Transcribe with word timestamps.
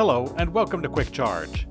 Hello, 0.00 0.34
and 0.38 0.54
welcome 0.54 0.80
to 0.80 0.88
Quick 0.88 1.12
Charge. 1.12 1.66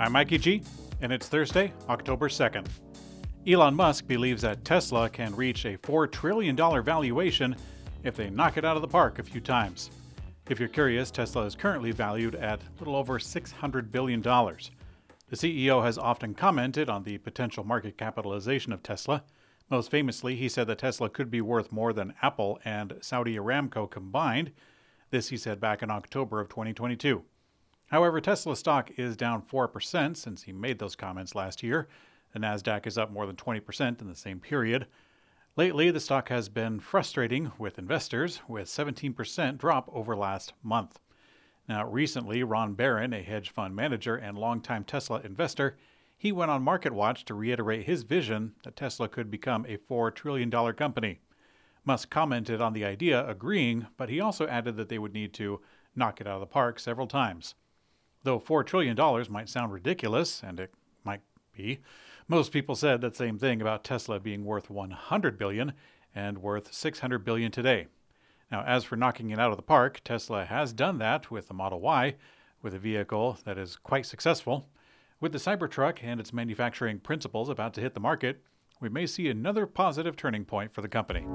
I'm 0.00 0.10
Mikey 0.10 0.38
G, 0.38 0.62
and 1.00 1.12
it's 1.12 1.28
Thursday, 1.28 1.72
October 1.88 2.28
2nd. 2.28 2.66
Elon 3.46 3.76
Musk 3.76 4.08
believes 4.08 4.42
that 4.42 4.64
Tesla 4.64 5.08
can 5.08 5.32
reach 5.36 5.66
a 5.66 5.78
$4 5.78 6.10
trillion 6.10 6.56
valuation 6.56 7.54
if 8.02 8.16
they 8.16 8.28
knock 8.28 8.56
it 8.56 8.64
out 8.64 8.74
of 8.74 8.82
the 8.82 8.88
park 8.88 9.20
a 9.20 9.22
few 9.22 9.40
times. 9.40 9.92
If 10.50 10.58
you're 10.58 10.68
curious, 10.68 11.12
Tesla 11.12 11.44
is 11.44 11.54
currently 11.54 11.92
valued 11.92 12.34
at 12.34 12.60
a 12.60 12.78
little 12.80 12.96
over 12.96 13.20
$600 13.20 13.92
billion. 13.92 14.20
The 14.20 15.36
CEO 15.36 15.84
has 15.84 15.98
often 15.98 16.34
commented 16.34 16.90
on 16.90 17.04
the 17.04 17.18
potential 17.18 17.62
market 17.62 17.96
capitalization 17.96 18.72
of 18.72 18.82
Tesla. 18.82 19.22
Most 19.70 19.92
famously, 19.92 20.34
he 20.34 20.48
said 20.48 20.66
that 20.66 20.78
Tesla 20.78 21.08
could 21.08 21.30
be 21.30 21.40
worth 21.40 21.70
more 21.70 21.92
than 21.92 22.14
Apple 22.20 22.58
and 22.64 22.94
Saudi 23.00 23.36
Aramco 23.36 23.88
combined. 23.88 24.50
This 25.10 25.28
he 25.28 25.36
said 25.36 25.60
back 25.60 25.82
in 25.82 25.90
October 25.90 26.40
of 26.40 26.48
2022. 26.48 27.22
However, 27.86 28.20
Tesla 28.20 28.56
stock 28.56 28.90
is 28.96 29.16
down 29.16 29.42
4% 29.42 30.16
since 30.16 30.42
he 30.42 30.52
made 30.52 30.78
those 30.78 30.96
comments 30.96 31.34
last 31.34 31.62
year. 31.62 31.88
The 32.32 32.40
Nasdaq 32.40 32.86
is 32.86 32.98
up 32.98 33.12
more 33.12 33.26
than 33.26 33.36
20% 33.36 34.00
in 34.00 34.08
the 34.08 34.14
same 34.14 34.40
period. 34.40 34.86
Lately, 35.56 35.90
the 35.90 36.00
stock 36.00 36.28
has 36.28 36.48
been 36.48 36.80
frustrating 36.80 37.52
with 37.58 37.78
investors 37.78 38.40
with 38.48 38.68
17% 38.68 39.56
drop 39.56 39.88
over 39.92 40.16
last 40.16 40.52
month. 40.62 40.98
Now, 41.68 41.86
recently, 41.86 42.42
Ron 42.42 42.74
Baron, 42.74 43.12
a 43.12 43.22
hedge 43.22 43.50
fund 43.50 43.74
manager 43.74 44.16
and 44.16 44.36
longtime 44.36 44.84
Tesla 44.84 45.20
investor, 45.20 45.78
he 46.18 46.32
went 46.32 46.50
on 46.50 46.64
MarketWatch 46.64 47.24
to 47.24 47.34
reiterate 47.34 47.86
his 47.86 48.02
vision 48.02 48.54
that 48.64 48.76
Tesla 48.76 49.08
could 49.08 49.30
become 49.30 49.64
a 49.66 49.76
$4 49.76 50.14
trillion 50.14 50.50
company. 50.74 51.20
Musk 51.86 52.10
commented 52.10 52.60
on 52.60 52.72
the 52.72 52.84
idea, 52.84 53.26
agreeing, 53.26 53.86
but 53.96 54.08
he 54.08 54.20
also 54.20 54.46
added 54.48 54.76
that 54.76 54.88
they 54.88 54.98
would 54.98 55.14
need 55.14 55.32
to 55.34 55.60
knock 55.94 56.20
it 56.20 56.26
out 56.26 56.34
of 56.34 56.40
the 56.40 56.46
park 56.46 56.80
several 56.80 57.06
times. 57.06 57.54
Though 58.24 58.40
$4 58.40 58.66
trillion 58.66 58.96
might 59.30 59.48
sound 59.48 59.72
ridiculous, 59.72 60.42
and 60.42 60.58
it 60.58 60.74
might 61.04 61.20
be, 61.56 61.78
most 62.26 62.50
people 62.50 62.74
said 62.74 63.00
that 63.00 63.14
same 63.14 63.38
thing 63.38 63.62
about 63.62 63.84
Tesla 63.84 64.18
being 64.18 64.44
worth 64.44 64.68
100 64.68 65.38
billion 65.38 65.72
and 66.12 66.38
worth 66.38 66.74
600 66.74 67.24
billion 67.24 67.52
today. 67.52 67.86
Now, 68.50 68.64
as 68.64 68.82
for 68.82 68.96
knocking 68.96 69.30
it 69.30 69.38
out 69.38 69.52
of 69.52 69.56
the 69.56 69.62
park, 69.62 70.00
Tesla 70.02 70.44
has 70.44 70.72
done 70.72 70.98
that 70.98 71.30
with 71.30 71.46
the 71.46 71.54
Model 71.54 71.80
Y, 71.80 72.16
with 72.62 72.74
a 72.74 72.78
vehicle 72.80 73.38
that 73.44 73.58
is 73.58 73.76
quite 73.76 74.06
successful. 74.06 74.68
With 75.20 75.30
the 75.30 75.38
Cybertruck 75.38 75.98
and 76.02 76.18
its 76.18 76.32
manufacturing 76.32 76.98
principles 76.98 77.48
about 77.48 77.74
to 77.74 77.80
hit 77.80 77.94
the 77.94 78.00
market, 78.00 78.42
we 78.80 78.88
may 78.88 79.06
see 79.06 79.28
another 79.28 79.66
positive 79.66 80.16
turning 80.16 80.44
point 80.44 80.72
for 80.72 80.82
the 80.82 80.88
company. 80.88 81.26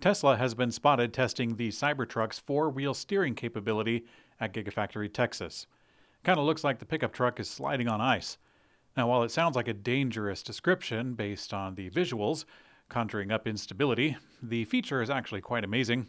Tesla 0.00 0.36
has 0.36 0.54
been 0.54 0.70
spotted 0.70 1.12
testing 1.12 1.56
the 1.56 1.70
Cybertruck's 1.70 2.38
four 2.38 2.70
wheel 2.70 2.94
steering 2.94 3.34
capability 3.34 4.04
at 4.38 4.52
Gigafactory, 4.52 5.12
Texas. 5.12 5.66
Kind 6.22 6.38
of 6.38 6.46
looks 6.46 6.62
like 6.62 6.78
the 6.78 6.86
pickup 6.86 7.12
truck 7.12 7.40
is 7.40 7.50
sliding 7.50 7.88
on 7.88 8.00
ice. 8.00 8.38
Now, 8.96 9.08
while 9.08 9.24
it 9.24 9.32
sounds 9.32 9.56
like 9.56 9.66
a 9.66 9.74
dangerous 9.74 10.44
description 10.44 11.14
based 11.14 11.52
on 11.52 11.74
the 11.74 11.90
visuals, 11.90 12.44
conjuring 12.88 13.32
up 13.32 13.48
instability, 13.48 14.16
the 14.40 14.64
feature 14.66 15.02
is 15.02 15.10
actually 15.10 15.40
quite 15.40 15.64
amazing. 15.64 16.08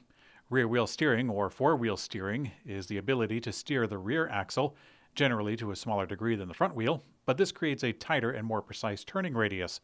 Rear 0.52 0.68
wheel 0.68 0.86
steering, 0.86 1.28
or 1.28 1.50
four 1.50 1.76
wheel 1.76 1.98
steering, 1.98 2.52
is 2.68 2.86
the 2.86 2.98
ability 2.98 3.42
to 3.42 3.52
steer 3.52 3.88
the 3.88 3.98
rear 3.98 4.28
axle, 4.30 4.76
generally 5.16 5.56
to 5.58 5.72
a 5.72 5.76
smaller 5.76 6.06
degree 6.06 6.36
than 6.36 6.48
the 6.48 6.54
front 6.54 6.76
wheel, 6.76 7.04
but 7.26 7.38
this 7.38 7.52
creates 7.52 7.84
a 7.84 7.92
tighter 7.92 8.30
and 8.30 8.46
more 8.46 8.62
precise 8.62 9.04
turning 9.04 9.34
radius. 9.34 9.82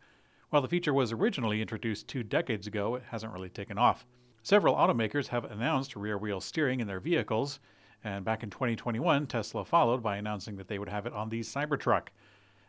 While 0.55 0.61
the 0.61 0.69
feature 0.69 0.93
was 0.93 1.11
originally 1.11 1.61
introduced 1.61 2.07
two 2.07 2.23
decades 2.23 2.65
ago, 2.65 2.95
it 2.95 3.03
hasn't 3.09 3.33
really 3.33 3.49
taken 3.49 3.77
off. 3.77 4.05
Several 4.41 4.73
automakers 4.73 5.27
have 5.27 5.43
announced 5.43 5.97
rear 5.97 6.17
wheel 6.17 6.39
steering 6.39 6.79
in 6.79 6.87
their 6.87 7.01
vehicles, 7.01 7.59
and 8.05 8.23
back 8.23 8.41
in 8.41 8.49
2021, 8.49 9.27
Tesla 9.27 9.65
followed 9.65 10.01
by 10.01 10.15
announcing 10.15 10.55
that 10.55 10.69
they 10.69 10.79
would 10.79 10.87
have 10.87 11.05
it 11.05 11.11
on 11.11 11.27
the 11.27 11.41
Cybertruck. 11.41 12.07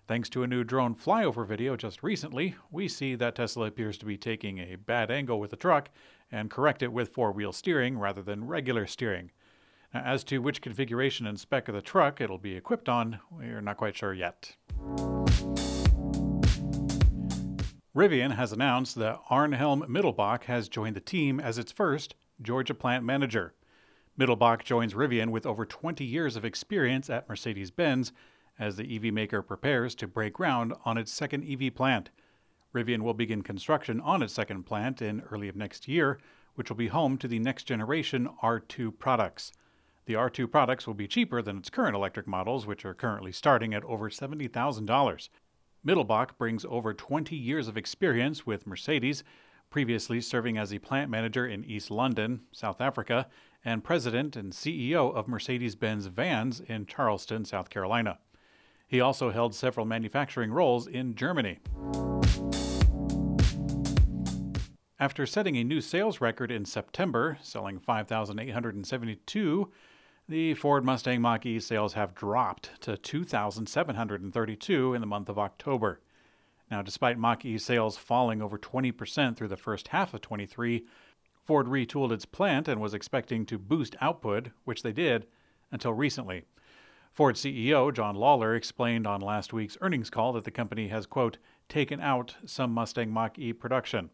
Thanks 0.09 0.29
to 0.31 0.43
a 0.43 0.49
new 0.49 0.65
drone 0.65 0.97
flyover 0.97 1.47
video 1.47 1.77
just 1.77 2.03
recently, 2.03 2.57
we 2.73 2.89
see 2.89 3.15
that 3.15 3.37
Tesla 3.37 3.67
appears 3.67 3.97
to 3.99 4.05
be 4.05 4.19
taking 4.19 4.59
a 4.59 4.75
bad 4.75 5.13
angle 5.13 5.39
with 5.39 5.53
the 5.53 5.57
truck 5.57 5.89
and 6.33 6.51
correct 6.51 6.83
it 6.83 6.93
with 6.93 7.11
four 7.15 7.31
wheel 7.31 7.53
steering 7.53 7.97
rather 7.97 8.21
than 8.21 8.49
regular 8.49 8.89
steering. 8.89 9.31
Now, 9.95 10.03
as 10.05 10.25
to 10.25 10.39
which 10.39 10.61
configuration 10.61 11.25
and 11.25 11.39
spec 11.39 11.69
of 11.69 11.77
the 11.77 11.83
truck 11.83 12.21
it'll 12.21 12.37
be 12.37 12.57
equipped 12.57 12.89
on, 12.89 13.21
we're 13.31 13.61
not 13.61 13.77
quite 13.77 13.97
sure 13.97 14.13
yet. 14.13 14.57
Rivian 17.97 18.35
has 18.35 18.53
announced 18.53 18.97
that 18.97 19.19
Arnhelm 19.31 19.89
Mittelbach 19.89 20.45
has 20.45 20.69
joined 20.69 20.95
the 20.95 21.01
team 21.01 21.41
as 21.41 21.57
its 21.57 21.73
first 21.73 22.15
Georgia 22.43 22.75
plant 22.75 23.07
manager. 23.07 23.55
Mittelbach 24.19 24.65
joins 24.65 24.93
Rivian 24.93 25.31
with 25.31 25.47
over 25.47 25.65
20 25.65 26.05
years 26.05 26.37
of 26.37 26.45
experience 26.45 27.09
at 27.09 27.27
Mercedes 27.27 27.71
Benz 27.71 28.13
as 28.59 28.77
the 28.77 28.95
EV 28.95 29.15
maker 29.15 29.41
prepares 29.41 29.95
to 29.95 30.07
break 30.07 30.35
ground 30.35 30.75
on 30.85 30.99
its 30.99 31.11
second 31.11 31.51
EV 31.51 31.75
plant. 31.75 32.11
Rivian 32.75 33.01
will 33.01 33.15
begin 33.15 33.41
construction 33.41 34.03
on 34.03 34.23
its 34.23 34.35
second 34.35 34.65
plant 34.65 35.01
in 35.01 35.23
early 35.31 35.49
of 35.49 35.57
next 35.57 35.89
year, 35.89 36.19
which 36.55 36.69
will 36.69 36.77
be 36.77 36.89
home 36.89 37.17
to 37.17 37.27
the 37.27 37.39
next 37.39 37.65
generation 37.65 38.29
R2 38.43 38.99
products. 38.99 39.53
The 40.05 40.13
R2 40.13 40.51
products 40.51 40.87
will 40.87 40.93
be 40.93 41.09
cheaper 41.09 41.41
than 41.41 41.57
its 41.57 41.71
current 41.71 41.97
electric 41.97 42.27
models, 42.27 42.67
which 42.67 42.85
are 42.85 42.93
currently 42.93 43.33
starting 43.33 43.73
at 43.73 43.85
over 43.85 44.11
$70,000. 44.11 45.29
Mittelbach 45.87 46.37
brings 46.37 46.65
over 46.65 46.93
20 46.93 47.37
years 47.37 47.69
of 47.69 47.77
experience 47.77 48.45
with 48.45 48.67
Mercedes, 48.67 49.23
previously 49.71 50.21
serving 50.21 50.59
as 50.59 50.73
a 50.73 50.81
plant 50.81 51.09
manager 51.09 51.47
in 51.47 51.65
East 51.65 51.93
London, 51.93 52.41
South 52.51 52.81
Africa, 52.81 53.29
and 53.65 53.85
president 53.85 54.35
and 54.35 54.53
CEO 54.53 55.15
of 55.15 55.29
Mercedes 55.29 55.77
Benz 55.77 56.07
Vans 56.07 56.59
in 56.59 56.87
Charleston, 56.87 57.45
South 57.45 57.71
Carolina. 57.71 58.19
He 58.89 59.01
also 59.01 59.31
held 59.31 59.55
several 59.55 59.87
manufacturing 59.87 60.51
roles 60.51 60.89
in 60.89 61.15
Germany. 61.15 61.61
After 64.99 65.25
setting 65.25 65.57
a 65.57 65.63
new 65.63 65.81
sales 65.81 66.21
record 66.21 66.51
in 66.51 66.65
September, 66.65 67.39
selling 67.43 67.79
5,872, 67.79 69.71
the 70.29 70.55
Ford 70.55 70.85
Mustang 70.85 71.21
Mach 71.21 71.47
E 71.47 71.61
sales 71.61 71.93
have 71.93 72.15
dropped 72.15 72.81
to 72.83 72.97
2,732 72.97 74.95
in 74.95 75.01
the 75.01 75.07
month 75.07 75.29
of 75.29 75.39
October. 75.39 76.01
Now, 76.69 76.83
despite 76.83 77.17
Mach 77.17 77.45
E 77.45 77.59
sales 77.59 77.97
falling 77.97 78.43
over 78.43 78.59
20% 78.59 79.37
through 79.37 79.49
the 79.49 79.57
first 79.57 79.89
half 79.89 80.15
of 80.15 80.23
23, 80.23 80.85
Ford 81.45 81.67
retooled 81.67 82.11
its 82.11 82.25
plant 82.25 82.67
and 82.67 82.81
was 82.81 82.93
expecting 82.93 83.47
to 83.47 83.57
boost 83.57 83.95
output, 84.01 84.49
which 84.65 84.83
they 84.83 84.93
did 84.93 85.27
until 85.71 85.93
recently. 85.93 86.43
Ford 87.13 87.37
CEO 87.37 87.95
John 87.95 88.17
Lawler 88.17 88.57
explained 88.57 89.07
on 89.07 89.21
last 89.21 89.53
week's 89.53 89.79
earnings 89.81 90.11
call 90.11 90.33
that 90.33 90.43
the 90.43 90.51
company 90.51 90.89
has, 90.89 91.07
quote, 91.07 91.39
taken 91.69 92.01
out 92.01 92.35
some 92.45 92.73
Mustang 92.73 93.13
Mach 93.13 93.39
E 93.39 93.53
production. 93.53 94.11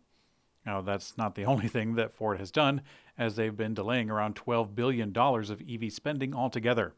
Now, 0.64 0.80
that's 0.80 1.16
not 1.18 1.34
the 1.34 1.44
only 1.46 1.68
thing 1.68 1.94
that 1.94 2.12
Ford 2.12 2.38
has 2.38 2.50
done, 2.50 2.82
as 3.18 3.36
they've 3.36 3.56
been 3.56 3.74
delaying 3.74 4.10
around 4.10 4.36
$12 4.36 4.74
billion 4.74 5.16
of 5.16 5.62
EV 5.68 5.92
spending 5.92 6.34
altogether. 6.34 6.94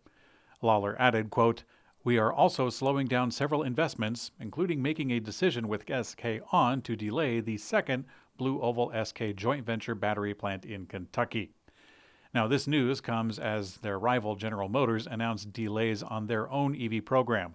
Lawler 0.62 0.96
added, 0.98 1.30
quote, 1.30 1.64
We 2.04 2.18
are 2.18 2.32
also 2.32 2.70
slowing 2.70 3.06
down 3.06 3.30
several 3.30 3.62
investments, 3.62 4.30
including 4.40 4.82
making 4.82 5.10
a 5.10 5.20
decision 5.20 5.68
with 5.68 5.84
SK 5.90 6.40
On 6.52 6.80
to 6.82 6.96
delay 6.96 7.40
the 7.40 7.58
second 7.58 8.04
Blue 8.36 8.60
Oval 8.60 8.92
SK 9.04 9.36
joint 9.36 9.64
venture 9.64 9.94
battery 9.94 10.34
plant 10.34 10.64
in 10.64 10.86
Kentucky. 10.86 11.52
Now, 12.34 12.48
this 12.48 12.66
news 12.66 13.00
comes 13.00 13.38
as 13.38 13.76
their 13.76 13.96
rival 13.98 14.34
General 14.34 14.68
Motors 14.68 15.06
announced 15.06 15.52
delays 15.52 16.02
on 16.02 16.26
their 16.26 16.50
own 16.50 16.74
EV 16.74 17.04
program. 17.04 17.54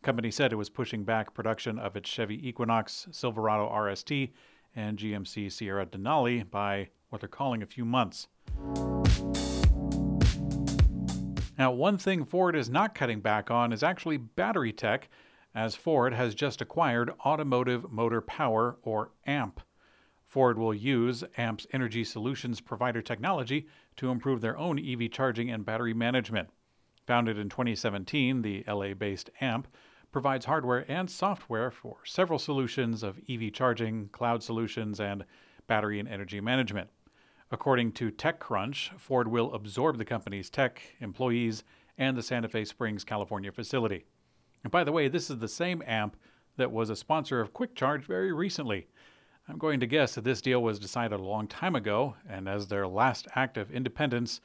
The 0.00 0.06
company 0.06 0.30
said 0.30 0.50
it 0.50 0.56
was 0.56 0.70
pushing 0.70 1.04
back 1.04 1.34
production 1.34 1.78
of 1.78 1.94
its 1.94 2.08
Chevy 2.08 2.48
Equinox, 2.48 3.06
Silverado 3.10 3.68
RST, 3.68 4.30
and 4.76 4.98
GMC 4.98 5.50
Sierra 5.50 5.86
Denali 5.86 6.48
by 6.50 6.88
what 7.08 7.20
they're 7.20 7.28
calling 7.28 7.62
a 7.62 7.66
few 7.66 7.84
months. 7.84 8.28
Now, 11.56 11.70
one 11.70 11.98
thing 11.98 12.24
Ford 12.24 12.56
is 12.56 12.68
not 12.68 12.94
cutting 12.94 13.20
back 13.20 13.50
on 13.50 13.72
is 13.72 13.82
actually 13.82 14.16
battery 14.16 14.72
tech, 14.72 15.08
as 15.54 15.76
Ford 15.76 16.12
has 16.12 16.34
just 16.34 16.60
acquired 16.60 17.12
Automotive 17.24 17.92
Motor 17.92 18.20
Power, 18.20 18.76
or 18.82 19.12
AMP. 19.26 19.60
Ford 20.26 20.58
will 20.58 20.74
use 20.74 21.22
AMP's 21.36 21.66
energy 21.72 22.02
solutions 22.02 22.60
provider 22.60 23.00
technology 23.00 23.68
to 23.96 24.10
improve 24.10 24.40
their 24.40 24.58
own 24.58 24.84
EV 24.84 25.12
charging 25.12 25.48
and 25.48 25.64
battery 25.64 25.94
management. 25.94 26.48
Founded 27.06 27.38
in 27.38 27.48
2017, 27.48 28.42
the 28.42 28.64
LA 28.66 28.94
based 28.94 29.30
AMP 29.40 29.68
provides 30.14 30.46
hardware 30.46 30.84
and 30.86 31.10
software 31.10 31.72
for 31.72 31.96
several 32.04 32.38
solutions 32.38 33.02
of 33.02 33.18
EV 33.28 33.52
charging, 33.52 34.08
cloud 34.10 34.40
solutions, 34.44 35.00
and 35.00 35.24
battery 35.66 35.98
and 35.98 36.08
energy 36.08 36.40
management. 36.40 36.88
According 37.50 37.90
to 37.94 38.12
TechCrunch, 38.12 38.96
Ford 38.96 39.26
will 39.26 39.52
absorb 39.52 39.98
the 39.98 40.04
company's 40.04 40.48
tech, 40.48 40.80
employees, 41.00 41.64
and 41.98 42.16
the 42.16 42.22
Santa 42.22 42.46
Fe 42.48 42.64
Springs, 42.64 43.02
California 43.02 43.50
facility. 43.50 44.04
And 44.62 44.70
by 44.70 44.84
the 44.84 44.92
way, 44.92 45.08
this 45.08 45.30
is 45.30 45.38
the 45.38 45.48
same 45.48 45.82
AMP 45.84 46.16
that 46.58 46.70
was 46.70 46.90
a 46.90 46.96
sponsor 46.96 47.40
of 47.40 47.52
Quick 47.52 47.74
Charge 47.74 48.04
very 48.04 48.32
recently. 48.32 48.86
I'm 49.48 49.58
going 49.58 49.80
to 49.80 49.86
guess 49.88 50.14
that 50.14 50.22
this 50.22 50.40
deal 50.40 50.62
was 50.62 50.78
decided 50.78 51.18
a 51.18 51.24
long 51.24 51.48
time 51.48 51.74
ago, 51.74 52.14
and 52.28 52.48
as 52.48 52.68
their 52.68 52.86
last 52.86 53.26
act 53.34 53.58
of 53.58 53.72
independence, 53.72 54.40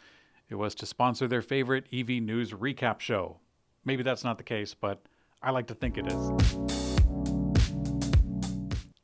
It 0.50 0.56
was 0.56 0.74
to 0.76 0.86
sponsor 0.88 1.28
their 1.28 1.44
favorite 1.44 1.86
EV 1.94 2.10
news 2.24 2.54
recap 2.54 3.00
show. 3.00 3.38
Maybe 3.86 4.02
that's 4.04 4.24
not 4.24 4.38
the 4.38 4.44
case, 4.44 4.74
but 4.74 5.06
I 5.42 5.52
like 5.52 5.68
to 5.68 5.74
think 5.74 5.98
it 5.98 6.08
is. 6.08 6.32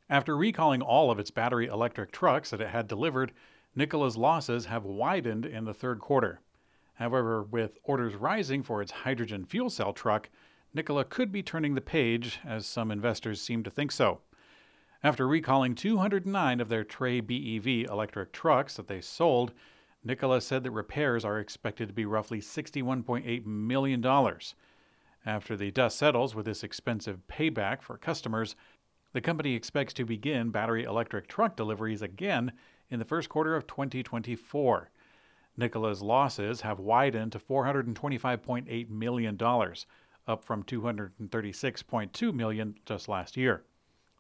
After 0.10 0.36
recalling 0.36 0.82
all 0.82 1.10
of 1.10 1.20
its 1.20 1.32
battery 1.32 1.68
electric 1.68 2.12
trucks 2.12 2.50
that 2.50 2.62
it 2.62 2.70
had 2.70 2.88
delivered, 2.88 3.32
Nikola's 3.76 4.18
losses 4.18 4.66
have 4.66 4.84
widened 4.84 5.46
in 5.46 5.66
the 5.66 5.74
third 5.74 6.00
quarter. 6.00 6.42
However, 6.96 7.44
with 7.44 7.78
orders 7.84 8.16
rising 8.16 8.64
for 8.64 8.82
its 8.82 8.92
hydrogen 8.92 9.46
fuel 9.46 9.70
cell 9.70 9.94
truck, 9.94 10.30
Nikola 10.74 11.06
could 11.06 11.32
be 11.32 11.42
turning 11.42 11.74
the 11.74 11.82
page, 11.82 12.40
as 12.46 12.66
some 12.66 12.92
investors 12.92 13.42
seem 13.42 13.64
to 13.64 13.70
think 13.70 13.92
so. 13.92 14.22
After 15.04 15.28
recalling 15.28 15.76
209 15.76 16.60
of 16.60 16.70
their 16.70 16.84
Tre 16.84 17.22
BEV 17.22 17.90
electric 17.90 18.32
trucks 18.32 18.76
that 18.76 18.88
they 18.88 19.02
sold, 19.02 19.54
Nikola 20.04 20.42
said 20.42 20.64
that 20.64 20.72
repairs 20.72 21.24
are 21.24 21.40
expected 21.40 21.88
to 21.88 21.94
be 21.94 22.06
roughly 22.06 22.42
$61.8 22.42 23.46
million. 23.46 24.02
After 25.26 25.58
the 25.58 25.72
dust 25.72 25.98
settles 25.98 26.36
with 26.36 26.46
this 26.46 26.64
expensive 26.64 27.26
payback 27.28 27.82
for 27.82 27.98
customers, 27.98 28.56
the 29.14 29.22
company 29.22 29.56
expects 29.56 29.94
to 29.94 30.06
begin 30.06 30.52
battery 30.52 30.84
electric 30.84 31.28
truck 31.28 31.56
deliveries 31.56 32.04
again 32.04 32.52
in 32.90 33.00
the 33.00 33.06
first 33.06 33.28
quarter 33.28 33.56
of 33.56 33.66
2024. 33.66 34.92
Nikola's 35.58 36.04
losses 36.04 36.62
have 36.62 36.80
widened 36.80 37.32
to 37.32 37.40
$425.8 37.40 38.90
million, 38.90 39.42
up 40.28 40.44
from 40.44 40.64
236.2 40.64 42.34
million 42.34 42.76
just 42.86 43.08
last 43.08 43.36
year. 43.36 43.64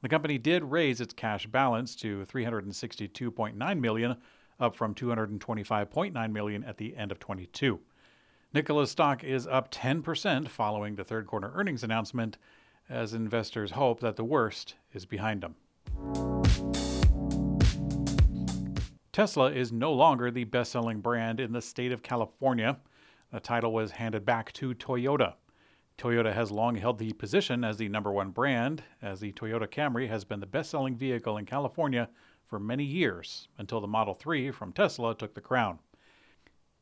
The 0.02 0.10
company 0.10 0.38
did 0.38 0.64
raise 0.64 1.02
its 1.02 1.14
cash 1.14 1.46
balance 1.46 1.96
to 1.98 2.26
362.9 2.26 3.80
million, 3.80 4.16
up 4.60 4.76
from 4.76 4.96
225.9 4.96 6.32
million 6.32 6.64
at 6.64 6.78
the 6.78 6.96
end 6.96 7.12
of 7.12 7.20
22. 7.20 7.80
Nikola's 8.56 8.90
stock 8.90 9.22
is 9.22 9.46
up 9.48 9.70
10% 9.70 10.48
following 10.48 10.96
the 10.96 11.04
third 11.04 11.28
quarter 11.28 11.52
earnings 11.56 11.84
announcement 11.84 12.38
as 12.88 13.14
investors 13.14 13.72
hope 13.72 14.00
that 14.00 14.16
the 14.16 14.24
worst 14.24 14.76
is 14.94 15.06
behind 15.06 15.42
them. 15.42 15.56
Tesla 19.12 19.52
is 19.52 19.74
no 19.74 19.92
longer 19.92 20.32
the 20.32 20.46
best 20.46 20.72
selling 20.72 21.02
brand 21.02 21.42
in 21.42 21.52
the 21.52 21.62
state 21.62 21.92
of 21.92 22.02
California. 22.02 22.78
The 23.34 23.42
title 23.42 23.74
was 23.74 23.92
handed 23.92 24.26
back 24.26 24.54
to 24.54 24.74
Toyota. 24.74 25.34
Toyota 25.98 26.34
has 26.34 26.50
long 26.50 26.76
held 26.76 26.98
the 26.98 27.12
position 27.12 27.66
as 27.66 27.76
the 27.76 27.90
number 27.90 28.14
one 28.14 28.30
brand, 28.30 28.84
as 29.02 29.20
the 29.20 29.34
Toyota 29.34 29.68
Camry 29.68 30.08
has 30.08 30.24
been 30.24 30.40
the 30.40 30.46
best 30.46 30.72
selling 30.72 30.96
vehicle 30.96 31.36
in 31.36 31.46
California 31.46 32.08
for 32.48 32.58
many 32.58 32.86
years, 32.86 33.50
until 33.58 33.82
the 33.82 33.88
Model 33.88 34.14
3 34.14 34.50
from 34.52 34.72
Tesla 34.72 35.14
took 35.14 35.34
the 35.34 35.42
crown. 35.42 35.80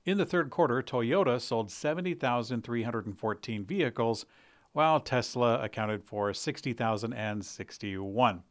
In 0.05 0.17
the 0.17 0.25
third 0.25 0.49
quarter, 0.49 0.81
Toyota 0.81 1.39
sold 1.39 1.71
70,314 1.71 3.63
vehicles, 3.63 4.25
while 4.73 4.99
Tesla 4.99 5.63
accounted 5.63 6.03
for 6.03 6.33
60,061. 6.33 8.43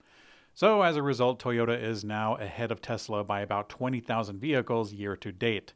So, 0.55 0.81
as 0.81 0.97
a 0.97 1.03
result, 1.03 1.43
Toyota 1.43 1.79
is 1.79 2.05
now 2.05 2.37
ahead 2.37 2.73
of 2.73 2.81
Tesla 2.81 3.23
by 3.23 3.43
about 3.43 3.69
20,000 3.69 4.41
vehicles 4.41 4.95
year 4.95 5.15
to 5.17 5.31
date. 5.31 5.75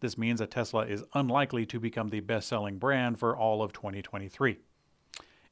This 0.00 0.18
means 0.18 0.40
that 0.40 0.50
Tesla 0.50 0.86
is 0.86 1.04
unlikely 1.14 1.66
to 1.66 1.78
become 1.78 2.08
the 2.08 2.18
best 2.18 2.48
selling 2.48 2.78
brand 2.78 3.20
for 3.20 3.36
all 3.36 3.62
of 3.62 3.72
2023. 3.72 4.58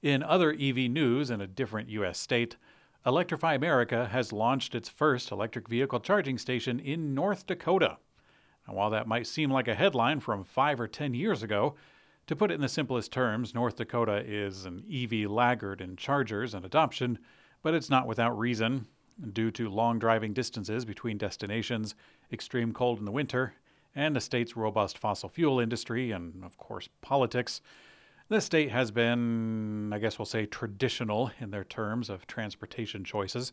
In 0.03 0.25
other 0.25 0.51
EV 0.51 0.91
news 0.91 1.31
in 1.31 1.41
a 1.41 1.47
different 1.47 1.89
U.S. 1.91 2.19
state, 2.19 2.57
Electrify 3.07 3.55
America 3.55 4.09
has 4.09 4.33
launched 4.33 4.75
its 4.75 4.89
first 4.89 5.31
electric 5.31 5.69
vehicle 5.69 6.01
charging 6.01 6.39
station 6.39 6.81
in 6.81 7.15
North 7.15 7.47
Dakota. 7.47 7.99
And 8.71 8.77
while 8.77 8.91
that 8.91 9.09
might 9.09 9.27
seem 9.27 9.51
like 9.51 9.67
a 9.67 9.75
headline 9.75 10.21
from 10.21 10.45
five 10.45 10.79
or 10.79 10.87
ten 10.87 11.13
years 11.13 11.43
ago, 11.43 11.75
to 12.29 12.37
put 12.37 12.53
it 12.53 12.55
in 12.55 12.61
the 12.61 12.69
simplest 12.69 13.11
terms, 13.11 13.53
North 13.53 13.75
Dakota 13.75 14.23
is 14.25 14.65
an 14.65 14.85
EV 14.89 15.29
laggard 15.29 15.81
in 15.81 15.97
chargers 15.97 16.55
and 16.55 16.65
adoption, 16.65 17.19
but 17.65 17.75
it's 17.75 17.91
not 17.91 18.07
without 18.07 18.39
reason. 18.39 18.87
Due 19.33 19.51
to 19.51 19.69
long 19.69 19.99
driving 19.99 20.33
distances 20.33 20.85
between 20.85 21.19
destinations, 21.19 21.97
extreme 22.33 22.73
cold 22.73 23.01
in 23.01 23.05
the 23.05 23.11
winter, 23.11 23.55
and 23.97 24.15
the 24.15 24.21
state's 24.21 24.57
robust 24.57 24.99
fossil 24.99 25.29
fuel 25.29 25.59
industry, 25.59 26.13
and 26.13 26.45
of 26.45 26.57
course, 26.57 26.89
politics, 27.01 27.61
the 28.29 28.41
state 28.41 28.71
has 28.71 28.93
been, 28.93 29.93
I 29.93 29.99
guess 29.99 30.17
we'll 30.17 30.27
say, 30.27 30.47
traditional 30.47 31.33
in 31.41 31.51
their 31.51 31.65
terms 31.65 32.09
of 32.09 32.25
transportation 32.29 33.03
choices. 33.03 33.53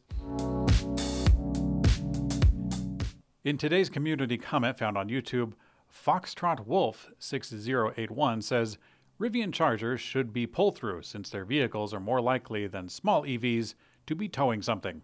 In 3.47 3.57
today's 3.57 3.87
community 3.89 4.37
comment 4.37 4.77
found 4.77 4.97
on 4.97 5.07
YouTube, 5.07 5.53
Foxtrot 5.89 6.67
Wolf 6.67 7.09
6081 7.17 8.41
says 8.41 8.77
Rivian 9.21 9.53
Chargers 9.53 10.01
should 10.01 10.33
be 10.33 10.45
pull 10.45 10.71
through 10.71 11.03
since 11.03 11.29
their 11.29 11.45
vehicles 11.45 11.93
are 11.93 12.01
more 12.01 12.19
likely 12.19 12.67
than 12.67 12.89
small 12.89 13.23
EVs 13.23 13.75
to 14.07 14.15
be 14.15 14.27
towing 14.27 14.61
something. 14.61 15.01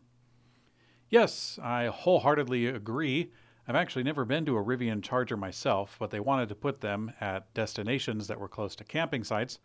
Yes, 1.10 1.58
I 1.64 1.86
wholeheartedly 1.86 2.68
agree. 2.68 3.32
I've 3.66 3.78
actually 3.78 4.04
never 4.04 4.26
been 4.26 4.44
to 4.48 4.58
a 4.58 4.62
Rivian 4.62 5.02
charger 5.02 5.38
myself, 5.38 5.96
but 5.98 6.12
they 6.12 6.20
wanted 6.20 6.50
to 6.50 6.56
put 6.56 6.82
them 6.82 7.14
at 7.22 7.54
destinations 7.54 8.28
that 8.28 8.42
were 8.42 8.50
close 8.50 8.76
to 8.76 8.84
camping 8.84 9.24
sites, 9.24 9.60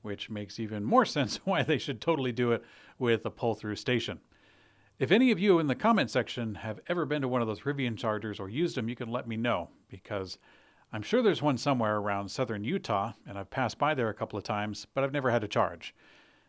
which 0.00 0.30
makes 0.30 0.58
even 0.58 0.84
more 0.84 1.04
sense 1.16 1.36
why 1.44 1.62
they 1.64 1.76
should 1.76 2.00
totally 2.00 2.32
do 2.32 2.52
it 2.52 2.64
with 2.98 3.26
a 3.26 3.30
pull 3.30 3.54
through 3.54 3.76
station. 3.76 4.20
If 5.02 5.10
any 5.10 5.32
of 5.32 5.40
you 5.40 5.58
in 5.58 5.66
the 5.66 5.74
comment 5.74 6.12
section 6.12 6.54
have 6.54 6.78
ever 6.86 7.04
been 7.04 7.22
to 7.22 7.28
one 7.28 7.40
of 7.40 7.48
those 7.48 7.62
Rivian 7.62 7.98
chargers 7.98 8.38
or 8.38 8.48
used 8.48 8.76
them, 8.76 8.88
you 8.88 8.94
can 8.94 9.10
let 9.10 9.26
me 9.26 9.36
know 9.36 9.68
because 9.88 10.38
I'm 10.92 11.02
sure 11.02 11.22
there's 11.22 11.42
one 11.42 11.58
somewhere 11.58 11.96
around 11.96 12.28
southern 12.28 12.62
Utah, 12.62 13.12
and 13.26 13.36
I've 13.36 13.50
passed 13.50 13.78
by 13.78 13.94
there 13.94 14.10
a 14.10 14.14
couple 14.14 14.38
of 14.38 14.44
times, 14.44 14.86
but 14.94 15.02
I've 15.02 15.12
never 15.12 15.32
had 15.32 15.42
to 15.42 15.48
charge. 15.48 15.92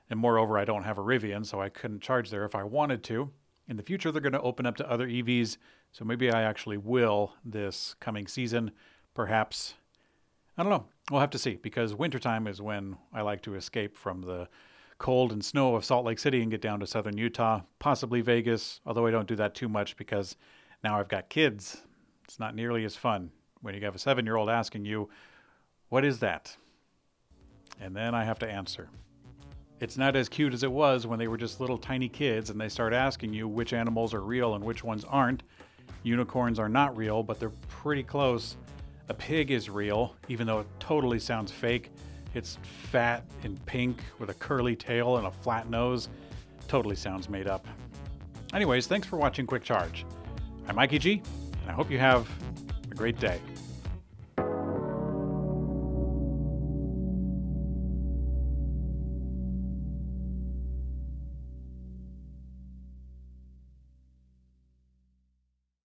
And 0.07 0.19
moreover, 0.19 0.59
I 0.59 0.65
don't 0.65 0.83
have 0.83 0.99
a 0.99 1.03
Rivian, 1.03 1.43
so 1.43 1.59
I 1.59 1.69
couldn't 1.69 2.03
charge 2.03 2.29
there 2.29 2.45
if 2.45 2.53
I 2.53 2.63
wanted 2.63 3.01
to. 3.05 3.31
In 3.69 3.75
the 3.75 3.81
future, 3.81 4.11
they're 4.11 4.21
going 4.21 4.33
to 4.33 4.41
open 4.41 4.67
up 4.67 4.75
to 4.75 4.87
other 4.87 5.07
EVs, 5.07 5.57
so 5.91 6.05
maybe 6.05 6.29
I 6.29 6.43
actually 6.43 6.77
will 6.77 7.33
this 7.43 7.95
coming 7.99 8.27
season. 8.27 8.69
Perhaps. 9.15 9.73
I 10.59 10.61
don't 10.61 10.71
know. 10.71 10.85
We'll 11.09 11.21
have 11.21 11.31
to 11.31 11.39
see, 11.39 11.55
because 11.55 11.95
wintertime 11.95 12.45
is 12.45 12.61
when 12.61 12.97
I 13.11 13.23
like 13.23 13.41
to 13.41 13.55
escape 13.55 13.97
from 13.97 14.21
the 14.21 14.47
cold 15.03 15.33
and 15.33 15.43
snow 15.43 15.75
of 15.75 15.83
Salt 15.83 16.05
Lake 16.05 16.17
City 16.17 16.41
and 16.41 16.49
get 16.49 16.61
down 16.61 16.79
to 16.79 16.87
southern 16.87 17.17
Utah, 17.17 17.59
possibly 17.77 18.21
Vegas, 18.21 18.79
although 18.85 19.05
I 19.05 19.11
don't 19.11 19.27
do 19.27 19.35
that 19.35 19.53
too 19.53 19.67
much 19.67 19.97
because 19.97 20.37
now 20.81 20.97
I've 20.97 21.09
got 21.09 21.27
kids. 21.27 21.81
It's 22.23 22.39
not 22.39 22.55
nearly 22.55 22.85
as 22.85 22.95
fun 22.95 23.29
when 23.61 23.75
you 23.75 23.81
have 23.81 23.95
a 23.95 23.99
seven 23.99 24.23
year 24.25 24.37
old 24.37 24.49
asking 24.49 24.85
you, 24.85 25.09
What 25.89 26.05
is 26.05 26.19
that? 26.19 26.55
And 27.81 27.93
then 27.93 28.15
I 28.15 28.23
have 28.23 28.39
to 28.39 28.49
answer. 28.49 28.87
It's 29.81 29.97
not 29.97 30.15
as 30.15 30.29
cute 30.29 30.53
as 30.53 30.63
it 30.63 30.71
was 30.71 31.05
when 31.05 31.19
they 31.19 31.27
were 31.27 31.37
just 31.37 31.59
little 31.59 31.77
tiny 31.77 32.07
kids 32.07 32.49
and 32.49 32.59
they 32.59 32.69
start 32.69 32.93
asking 32.93 33.33
you 33.33 33.45
which 33.45 33.73
animals 33.73 34.13
are 34.13 34.21
real 34.21 34.55
and 34.55 34.63
which 34.63 34.85
ones 34.85 35.03
aren't. 35.09 35.43
Unicorns 36.03 36.59
are 36.59 36.69
not 36.69 36.95
real, 36.95 37.23
but 37.23 37.41
they're 37.41 37.51
pretty 37.67 38.03
close. 38.03 38.55
A 39.09 39.13
pig 39.13 39.51
is 39.51 39.69
real, 39.69 40.15
even 40.29 40.47
though 40.47 40.61
it 40.61 40.67
totally 40.79 41.19
sounds 41.19 41.51
fake. 41.51 41.91
It's 42.33 42.57
fat 42.63 43.23
and 43.43 43.63
pink 43.65 44.03
with 44.19 44.29
a 44.29 44.33
curly 44.33 44.75
tail 44.75 45.17
and 45.17 45.27
a 45.27 45.31
flat 45.31 45.69
nose. 45.69 46.09
Totally 46.67 46.95
sounds 46.95 47.29
made 47.29 47.47
up. 47.47 47.67
Anyways, 48.53 48.87
thanks 48.87 49.07
for 49.07 49.17
watching 49.17 49.45
Quick 49.45 49.63
Charge. 49.63 50.05
I'm 50.67 50.75
Mikey 50.75 50.99
G, 50.99 51.21
and 51.61 51.69
I 51.69 51.73
hope 51.73 51.91
you 51.91 51.99
have 51.99 52.27
a 52.91 52.95
great 52.95 53.19
day. 53.19 53.39